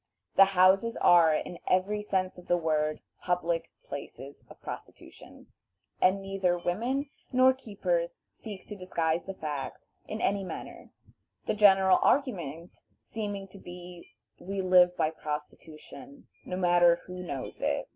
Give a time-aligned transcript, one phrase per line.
[0.33, 5.51] The houses are, in every sense of the word, "public" places of prostitution,
[6.01, 10.89] and neither women nor keepers seek to disguise the fact in any manner,
[11.45, 12.71] the general argument
[13.03, 17.87] seeming to be, "We live by prostitution, no matter who knows it."